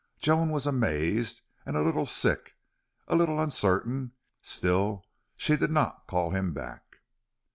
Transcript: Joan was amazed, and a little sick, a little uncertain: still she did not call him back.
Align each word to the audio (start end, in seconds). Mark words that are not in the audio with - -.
Joan 0.17 0.49
was 0.49 0.65
amazed, 0.65 1.41
and 1.63 1.77
a 1.77 1.83
little 1.83 2.07
sick, 2.07 2.55
a 3.07 3.15
little 3.15 3.39
uncertain: 3.39 4.13
still 4.41 5.05
she 5.35 5.55
did 5.55 5.69
not 5.69 6.07
call 6.07 6.31
him 6.31 6.53
back. 6.55 7.01